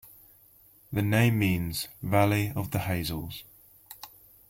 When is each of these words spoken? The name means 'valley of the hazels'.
The 0.91 1.03
name 1.03 1.37
means 1.37 1.87
'valley 2.01 2.53
of 2.55 2.71
the 2.71 2.79
hazels'. 2.79 3.43